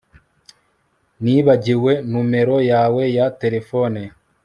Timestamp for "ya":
3.17-3.27